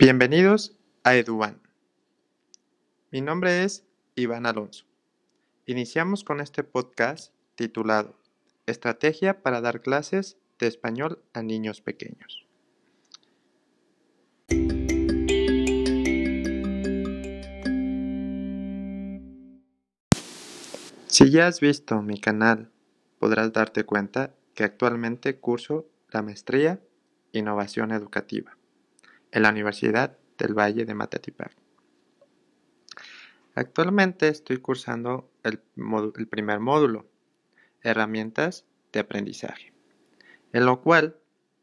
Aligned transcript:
Bienvenidos 0.00 0.74
a 1.04 1.14
EduVan. 1.14 1.60
Mi 3.10 3.20
nombre 3.20 3.64
es 3.64 3.84
Iván 4.14 4.46
Alonso. 4.46 4.86
Iniciamos 5.66 6.24
con 6.24 6.40
este 6.40 6.64
podcast 6.64 7.34
titulado 7.54 8.16
Estrategia 8.64 9.42
para 9.42 9.60
dar 9.60 9.82
clases 9.82 10.38
de 10.58 10.68
español 10.68 11.22
a 11.34 11.42
niños 11.42 11.82
pequeños. 11.82 12.46
Si 21.08 21.30
ya 21.30 21.46
has 21.46 21.60
visto 21.60 22.00
mi 22.00 22.18
canal, 22.18 22.70
podrás 23.18 23.52
darte 23.52 23.84
cuenta 23.84 24.34
que 24.54 24.64
actualmente 24.64 25.38
curso 25.38 25.90
la 26.08 26.22
maestría 26.22 26.80
Innovación 27.32 27.92
Educativa 27.92 28.56
en 29.32 29.42
la 29.42 29.50
Universidad 29.50 30.16
del 30.38 30.54
Valle 30.54 30.84
de 30.84 30.94
Matatipac. 30.94 31.52
Actualmente 33.54 34.28
estoy 34.28 34.58
cursando 34.58 35.30
el, 35.42 35.58
primer 36.28 36.60
módulo, 36.60 37.06
Herramientas 37.82 38.64
de 38.92 39.00
Aprendizaje, 39.00 39.72
en 40.52 40.66
lo 40.66 40.80
cual 40.80 41.16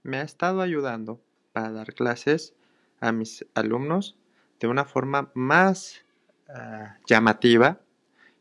me 0.03 0.17
ha 0.17 0.23
estado 0.23 0.61
ayudando 0.61 1.21
para 1.53 1.71
dar 1.71 1.93
clases 1.93 2.53
a 2.99 3.11
mis 3.11 3.45
alumnos 3.53 4.17
de 4.59 4.67
una 4.67 4.85
forma 4.85 5.31
más 5.33 6.03
uh, 6.49 6.87
llamativa 7.05 7.79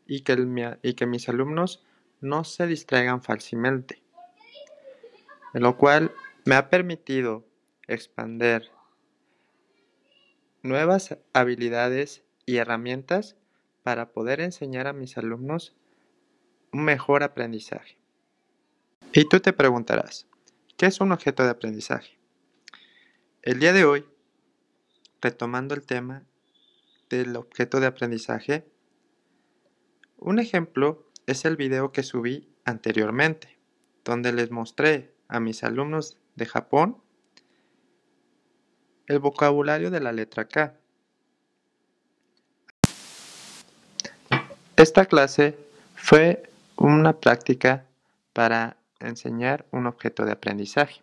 y 0.07 0.21
que, 0.21 0.77
y 0.81 0.93
que 0.93 1.05
mis 1.05 1.29
alumnos 1.29 1.83
no 2.21 2.43
se 2.43 2.67
distraigan 2.67 3.21
fácilmente, 3.21 4.01
en 5.53 5.63
lo 5.63 5.77
cual 5.77 6.11
me 6.45 6.55
ha 6.55 6.69
permitido 6.69 7.45
expander 7.87 8.71
nuevas 10.67 11.17
habilidades 11.33 12.23
y 12.45 12.57
herramientas 12.57 13.35
para 13.83 14.11
poder 14.11 14.41
enseñar 14.41 14.87
a 14.87 14.93
mis 14.93 15.17
alumnos 15.17 15.75
un 16.71 16.83
mejor 16.83 17.23
aprendizaje. 17.23 17.97
Y 19.13 19.27
tú 19.29 19.39
te 19.39 19.53
preguntarás, 19.53 20.27
¿qué 20.77 20.85
es 20.85 20.99
un 20.99 21.11
objeto 21.11 21.43
de 21.43 21.49
aprendizaje? 21.49 22.19
El 23.41 23.59
día 23.59 23.73
de 23.73 23.85
hoy, 23.85 24.05
retomando 25.21 25.73
el 25.73 25.85
tema 25.85 26.23
del 27.09 27.35
objeto 27.37 27.79
de 27.79 27.87
aprendizaje, 27.87 28.67
un 30.17 30.39
ejemplo 30.39 31.09
es 31.25 31.45
el 31.45 31.55
video 31.55 31.91
que 31.91 32.03
subí 32.03 32.49
anteriormente, 32.65 33.57
donde 34.03 34.33
les 34.33 34.51
mostré 34.51 35.15
a 35.29 35.39
mis 35.39 35.63
alumnos 35.63 36.17
de 36.35 36.45
Japón 36.45 37.01
el 39.07 39.19
vocabulario 39.19 39.89
de 39.89 40.01
la 40.01 40.11
letra 40.11 40.45
K. 40.45 40.73
Esta 44.75 45.05
clase 45.05 45.57
fue 45.95 46.49
una 46.75 47.13
práctica 47.13 47.85
para 48.33 48.77
enseñar 48.99 49.65
un 49.71 49.87
objeto 49.87 50.25
de 50.25 50.33
aprendizaje, 50.33 51.01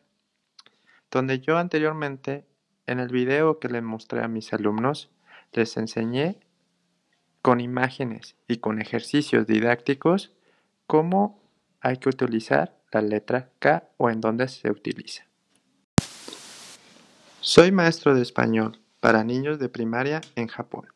donde 1.10 1.40
yo 1.40 1.58
anteriormente 1.58 2.44
en 2.86 3.00
el 3.00 3.08
video 3.08 3.58
que 3.58 3.68
les 3.68 3.82
mostré 3.82 4.22
a 4.22 4.28
mis 4.28 4.52
alumnos 4.52 5.10
les 5.52 5.76
enseñé 5.76 6.38
con 7.42 7.60
imágenes 7.60 8.36
y 8.48 8.58
con 8.58 8.80
ejercicios 8.80 9.46
didácticos 9.46 10.32
cómo 10.86 11.40
hay 11.80 11.96
que 11.96 12.08
utilizar 12.08 12.74
la 12.92 13.02
letra 13.02 13.50
K 13.58 13.84
o 13.96 14.10
en 14.10 14.20
dónde 14.20 14.48
se 14.48 14.70
utiliza. 14.70 15.24
Soy 17.46 17.72
maestro 17.72 18.14
de 18.14 18.22
español 18.22 18.80
para 19.00 19.22
niños 19.22 19.58
de 19.58 19.68
primaria 19.68 20.22
en 20.34 20.48
Japón. 20.48 20.88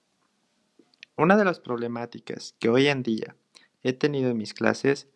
Una 1.14 1.36
de 1.36 1.44
las 1.44 1.60
problemáticas 1.60 2.54
que 2.58 2.70
hoy 2.70 2.86
en 2.86 3.02
día 3.02 3.36
he 3.82 3.92
tenido 3.92 4.30
en 4.30 4.38
mis 4.38 4.54
clases 4.54 5.08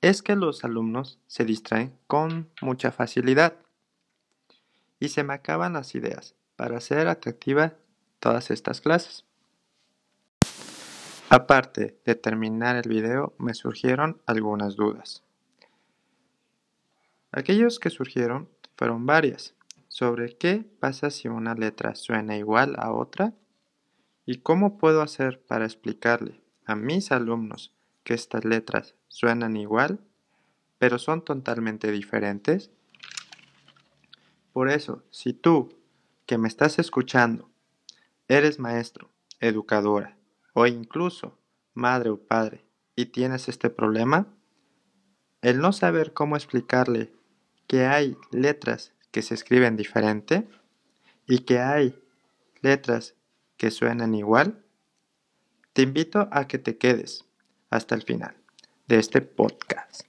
es 0.00 0.22
que 0.22 0.36
los 0.36 0.62
alumnos 0.62 1.18
se 1.26 1.44
distraen 1.44 1.98
con 2.06 2.48
mucha 2.62 2.92
facilidad 2.92 3.56
y 5.00 5.08
se 5.08 5.24
me 5.24 5.34
acaban 5.34 5.72
las 5.72 5.96
ideas 5.96 6.36
para 6.54 6.76
hacer 6.76 7.08
atractiva 7.08 7.74
todas 8.20 8.52
estas 8.52 8.80
clases. 8.80 9.24
Aparte 11.30 11.98
de 12.04 12.14
terminar 12.14 12.76
el 12.76 12.88
video 12.88 13.34
me 13.38 13.54
surgieron 13.54 14.22
algunas 14.24 14.76
dudas. 14.76 15.24
Aquellos 17.32 17.80
que 17.80 17.90
surgieron 17.90 18.48
fueron 18.76 19.04
varias 19.04 19.56
sobre 19.94 20.36
qué 20.36 20.68
pasa 20.80 21.08
si 21.08 21.28
una 21.28 21.54
letra 21.54 21.94
suena 21.94 22.36
igual 22.36 22.74
a 22.78 22.90
otra 22.90 23.32
y 24.26 24.38
cómo 24.38 24.76
puedo 24.76 25.02
hacer 25.02 25.40
para 25.46 25.66
explicarle 25.66 26.42
a 26.64 26.74
mis 26.74 27.12
alumnos 27.12 27.72
que 28.02 28.14
estas 28.14 28.44
letras 28.44 28.96
suenan 29.06 29.56
igual, 29.56 30.00
pero 30.78 30.98
son 30.98 31.24
totalmente 31.24 31.92
diferentes. 31.92 32.72
Por 34.52 34.68
eso, 34.68 35.04
si 35.12 35.32
tú, 35.32 35.78
que 36.26 36.38
me 36.38 36.48
estás 36.48 36.80
escuchando, 36.80 37.48
eres 38.26 38.58
maestro, 38.58 39.12
educadora 39.38 40.18
o 40.54 40.66
incluso 40.66 41.38
madre 41.72 42.10
o 42.10 42.18
padre 42.18 42.64
y 42.96 43.06
tienes 43.06 43.48
este 43.48 43.70
problema, 43.70 44.26
el 45.40 45.60
no 45.60 45.70
saber 45.72 46.12
cómo 46.12 46.34
explicarle 46.34 47.12
que 47.68 47.86
hay 47.86 48.16
letras 48.32 48.93
que 49.14 49.22
se 49.22 49.34
escriben 49.34 49.76
diferente 49.76 50.48
y 51.28 51.44
que 51.44 51.60
hay 51.60 51.96
letras 52.62 53.14
que 53.56 53.70
suenan 53.70 54.12
igual, 54.12 54.64
te 55.72 55.82
invito 55.82 56.28
a 56.32 56.48
que 56.48 56.58
te 56.58 56.78
quedes 56.78 57.24
hasta 57.70 57.94
el 57.94 58.02
final 58.02 58.34
de 58.88 58.98
este 58.98 59.20
podcast. 59.20 60.02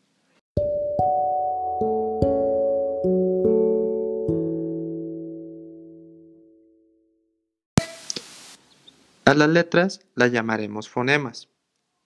A 9.25 9.35
las 9.35 9.49
letras 9.49 10.01
las 10.15 10.31
llamaremos 10.31 10.89
fonemas 10.89 11.49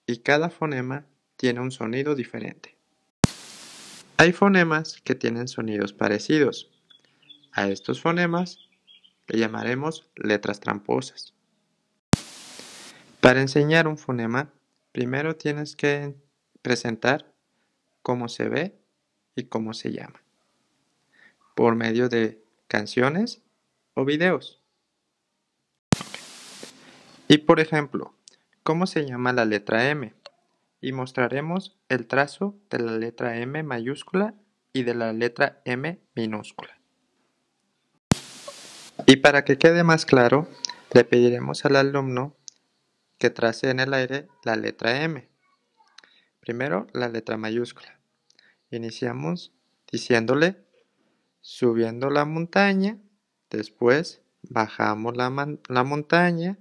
y 0.06 0.18
cada 0.18 0.50
fonema 0.50 1.06
tiene 1.38 1.62
un 1.62 1.72
sonido 1.72 2.14
diferente. 2.14 2.76
Hay 4.18 4.34
fonemas 4.34 5.00
que 5.02 5.16
tienen 5.16 5.48
sonidos 5.48 5.94
parecidos, 5.94 6.70
a 7.52 7.68
estos 7.68 8.02
fonemas 8.02 8.70
le 9.28 9.40
llamaremos 9.40 10.10
letras 10.16 10.60
tramposas. 10.60 11.34
Para 13.22 13.42
enseñar 13.42 13.88
un 13.88 13.98
fonema, 13.98 14.52
primero 14.92 15.36
tienes 15.36 15.76
que 15.76 16.16
presentar 16.62 17.32
cómo 18.02 18.28
se 18.30 18.50
ve 18.50 18.80
y 19.36 19.44
cómo 19.46 19.74
se 19.74 19.92
llama, 19.92 20.22
por 21.56 21.76
medio 21.76 22.10
de 22.10 22.44
canciones 22.68 23.42
o 23.94 24.06
videos. 24.06 24.62
Y 27.28 27.40
por 27.40 27.60
ejemplo, 27.60 28.16
¿cómo 28.64 28.88
se 28.88 29.06
llama 29.06 29.34
la 29.34 29.46
letra 29.46 29.90
M? 29.90 30.14
Y 30.82 30.94
mostraremos 30.94 31.78
el 31.90 32.08
trazo 32.08 32.56
de 32.70 32.80
la 32.80 32.94
letra 32.94 33.38
M 33.38 33.62
mayúscula 33.64 34.34
y 34.74 34.84
de 34.84 34.96
la 34.96 35.14
letra 35.14 35.62
M 35.66 36.00
minúscula. 36.16 36.79
Y 39.10 39.16
para 39.16 39.44
que 39.44 39.58
quede 39.58 39.84
más 39.84 40.06
claro, 40.06 40.48
le 40.94 41.04
pediremos 41.04 41.66
al 41.66 41.78
alumno 41.78 42.38
que 43.18 43.32
trace 43.32 43.72
en 43.72 43.80
el 43.80 43.96
aire 43.96 44.28
la 44.44 44.56
letra 44.56 45.02
M. 45.02 45.28
Primero 46.40 46.86
la 46.94 47.10
letra 47.10 47.36
mayúscula. 47.36 48.00
Iniciamos 48.70 49.52
diciéndole 49.92 50.64
subiendo 51.42 52.12
la 52.12 52.24
montaña, 52.26 53.00
después 53.50 54.22
bajamos 54.44 55.18
la, 55.18 55.58
la 55.68 55.84
montaña 55.84 56.60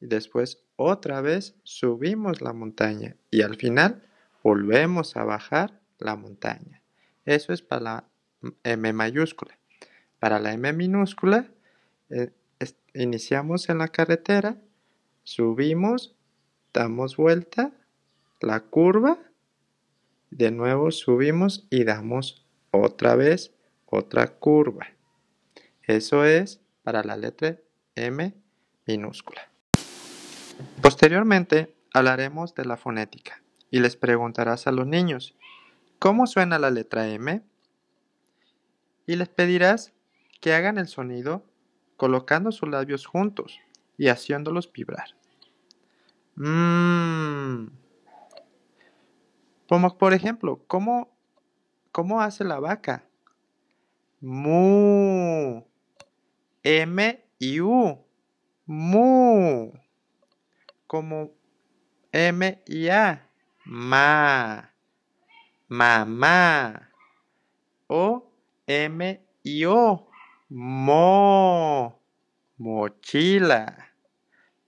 y 0.00 0.06
después 0.06 0.64
otra 0.76 1.20
vez 1.20 1.54
subimos 1.64 2.40
la 2.40 2.54
montaña 2.54 3.16
y 3.30 3.42
al 3.42 3.56
final 3.56 4.08
volvemos 4.42 5.18
a 5.18 5.24
bajar 5.24 5.78
la 5.98 6.16
montaña. 6.16 6.82
Eso 7.26 7.52
es 7.52 7.60
para 7.60 7.82
la 7.82 8.04
M 8.64 8.90
mayúscula. 8.94 9.58
Para 10.18 10.40
la 10.40 10.54
M 10.54 10.72
minúscula 10.72 11.50
eh, 12.10 12.32
iniciamos 12.94 13.68
en 13.68 13.78
la 13.78 13.88
carretera, 13.88 14.56
subimos, 15.22 16.16
damos 16.72 17.16
vuelta, 17.16 17.72
la 18.40 18.60
curva, 18.60 19.18
de 20.30 20.50
nuevo 20.50 20.90
subimos 20.90 21.66
y 21.70 21.84
damos 21.84 22.46
otra 22.70 23.16
vez 23.16 23.52
otra 23.90 24.38
curva. 24.38 24.86
Eso 25.82 26.24
es 26.24 26.60
para 26.82 27.02
la 27.02 27.16
letra 27.16 27.58
M 27.96 28.34
minúscula. 28.86 29.48
Posteriormente 30.80 31.74
hablaremos 31.92 32.54
de 32.54 32.64
la 32.64 32.76
fonética 32.76 33.42
y 33.70 33.80
les 33.80 33.96
preguntarás 33.96 34.66
a 34.66 34.72
los 34.72 34.86
niños, 34.86 35.36
¿cómo 35.98 36.26
suena 36.26 36.58
la 36.58 36.70
letra 36.70 37.08
M? 37.08 37.42
Y 39.06 39.16
les 39.16 39.28
pedirás 39.28 39.92
que 40.40 40.54
hagan 40.54 40.78
el 40.78 40.86
sonido 40.86 41.44
colocando 42.00 42.50
sus 42.50 42.66
labios 42.66 43.04
juntos 43.04 43.60
y 43.98 44.08
haciéndolos 44.08 44.72
vibrar. 44.72 45.10
Mmm. 46.34 47.66
Como 49.68 49.98
por 49.98 50.14
ejemplo, 50.14 50.64
¿cómo, 50.66 51.14
cómo 51.92 52.22
hace 52.22 52.42
la 52.42 52.58
vaca? 52.58 53.04
Mu. 54.18 55.62
M 56.62 57.22
y 57.38 57.60
U. 57.60 58.02
Mu. 58.64 59.70
Como 60.86 61.32
M 62.12 62.62
y 62.66 62.88
A. 62.88 63.28
Ma. 63.66 64.72
Mamá. 65.68 66.90
O 67.88 68.32
M 68.66 69.22
y 69.42 69.64
O. 69.66 70.09
Mo. 70.52 72.00
Mochila. 72.58 73.92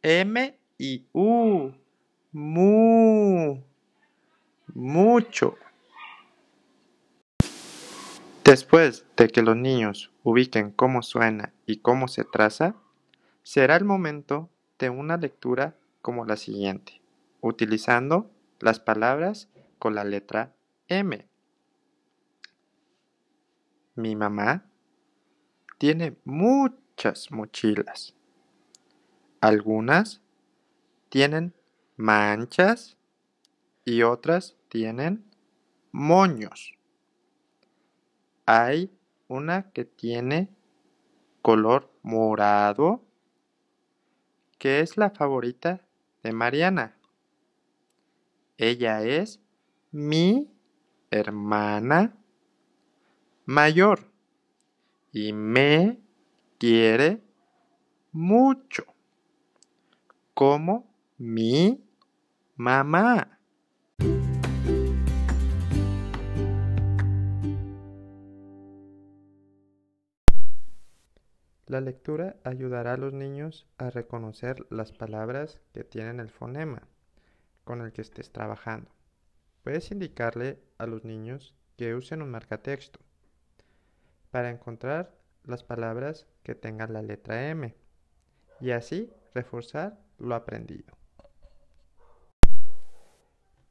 M 0.01 0.59
y 0.79 1.07
U. 1.13 1.73
Mu. 2.31 3.61
Mucho. 4.75 5.59
Después 8.45 9.05
de 9.17 9.27
que 9.27 9.43
los 9.43 9.57
niños 9.57 10.13
ubiquen 10.23 10.71
cómo 10.71 11.03
suena 11.03 11.53
y 11.67 11.79
cómo 11.79 12.07
se 12.07 12.23
traza, 12.23 12.77
será 13.43 13.75
el 13.75 13.85
momento 13.85 14.51
de 14.79 14.89
una 14.89 15.17
lectura 15.17 15.77
como 16.01 16.25
la 16.25 16.37
siguiente, 16.37 17.01
utilizando 17.41 18.31
las 18.61 18.79
palabras 18.79 19.49
con 19.81 19.97
la 19.97 20.05
letra 20.05 20.55
M. 20.87 21.27
Mi 23.97 24.15
mamá 24.15 24.72
tiene 25.83 26.17
muchas 26.25 27.33
mochilas. 27.33 28.15
Algunas 29.41 30.23
tienen 31.09 31.55
manchas 31.97 32.97
y 33.85 34.03
otras 34.03 34.57
tienen 34.69 35.29
moños. 35.91 36.79
Hay 38.47 38.97
una 39.27 39.73
que 39.73 39.85
tiene 39.85 40.55
color 41.43 41.91
morado, 42.03 43.03
que 44.59 44.79
es 44.79 44.97
la 44.97 45.11
favorita 45.11 45.85
de 46.23 46.33
Mariana. 46.33 46.97
Ella 48.57 49.03
es 49.03 49.41
mi 49.91 50.49
hermana 51.11 52.17
mayor 53.47 54.12
y 55.13 55.35
me 55.35 56.01
quiere 56.59 57.23
mucho, 58.13 58.85
como 60.33 60.91
mi 61.19 61.85
mamá. 62.57 63.39
La 71.67 71.81
lectura 71.81 72.37
ayudará 72.45 72.95
a 72.95 72.97
los 72.99 73.13
niños 73.13 73.67
a 73.79 73.91
reconocer 73.91 74.67
las 74.71 74.93
palabras 74.93 75.61
que 75.73 75.85
tienen 75.85 76.21
el 76.21 76.29
fonema 76.31 76.83
con 77.65 77.81
el 77.81 77.93
que 77.93 78.03
estés 78.03 78.31
trabajando. 78.31 78.91
Puedes 79.63 79.91
indicarle 79.91 80.59
a 80.79 80.87
los 80.87 81.05
niños 81.05 81.55
que 81.77 81.95
usen 81.95 82.21
un 82.21 82.31
marcatexto 82.31 83.01
para 84.33 84.51
encontrar 84.51 85.15
las 85.45 85.63
palabras 85.63 86.27
que 86.43 86.57
tengan 86.57 86.93
la 86.93 87.03
letra 87.03 87.51
M 87.51 87.77
y 88.61 88.71
así 88.73 89.13
reforzar 89.35 89.99
lo 90.19 90.35
aprendido. 90.35 90.97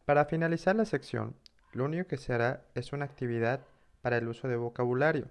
Para 0.05 0.25
finalizar 0.25 0.75
la 0.75 0.85
sección, 0.85 1.35
lo 1.73 1.85
único 1.85 2.07
que 2.07 2.17
se 2.17 2.33
hará 2.33 2.65
es 2.75 2.93
una 2.93 3.05
actividad 3.05 3.65
para 4.01 4.17
el 4.17 4.27
uso 4.27 4.47
de 4.47 4.55
vocabulario. 4.55 5.27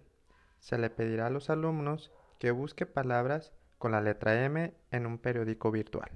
Se 0.59 0.79
le 0.79 0.91
pedirá 0.91 1.27
a 1.27 1.31
los 1.31 1.49
alumnos 1.49 2.11
que 2.39 2.51
busque 2.51 2.85
palabras 2.85 3.53
con 3.79 3.93
la 3.93 4.01
letra 4.01 4.45
M 4.45 4.75
en 4.91 5.07
un 5.07 5.19
periódico 5.19 5.71
virtual. 5.71 6.11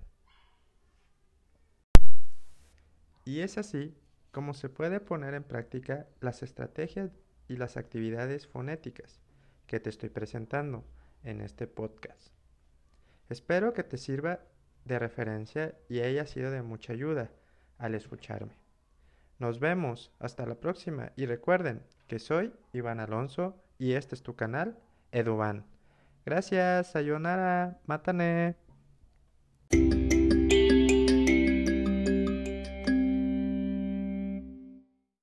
Y 3.25 3.41
es 3.41 3.59
así 3.59 3.97
como 4.33 4.55
se 4.55 4.69
puede 4.69 4.99
poner 4.99 5.35
en 5.35 5.45
práctica 5.45 6.09
las 6.21 6.43
estrategias 6.43 7.13
y 7.49 7.57
las 7.57 7.77
actividades 7.77 8.47
fonéticas 8.47 9.21
que 9.67 9.81
te 9.81 9.91
estoy 9.91 10.09
presentando 10.09 10.85
en 11.23 11.41
este 11.41 11.67
podcast. 11.67 12.29
Espero 13.29 13.73
que 13.73 13.83
te 13.83 13.97
sirva 13.97 14.41
de 14.85 14.99
referencia 14.99 15.75
y 15.89 16.01
haya 16.01 16.27
sido 16.27 16.51
de 16.51 16.63
mucha 16.63 16.93
ayuda 16.93 17.31
al 17.79 17.95
escucharme. 17.95 18.57
Nos 19.39 19.59
vemos 19.59 20.13
hasta 20.19 20.47
la 20.47 20.55
próxima 20.57 21.13
y 21.17 21.27
recuerden 21.27 21.83
que 22.07 22.19
soy 22.19 22.53
Iván 22.73 23.01
Alonso 23.01 23.57
y 23.79 23.93
este 23.93 24.15
es 24.15 24.23
tu 24.23 24.37
canal 24.37 24.79
Eduvan. 25.11 25.65
Gracias, 26.25 26.93
sayonara, 26.93 27.81
matane. 27.87 28.64